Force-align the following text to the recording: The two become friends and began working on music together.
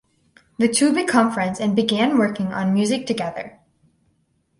The 0.57 0.67
two 0.67 0.91
become 0.93 1.31
friends 1.31 1.59
and 1.59 1.75
began 1.75 2.17
working 2.17 2.47
on 2.47 2.73
music 2.73 3.05
together. 3.05 3.59